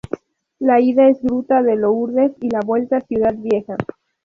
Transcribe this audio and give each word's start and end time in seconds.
La 0.57 0.81
ida 0.81 1.07
es 1.09 1.21
Gruta 1.21 1.61
de 1.61 1.75
Lourdes 1.75 2.31
y 2.39 2.49
la 2.49 2.61
vuelta 2.61 3.01
Ciudad 3.01 3.35
Vieja. 3.37 3.77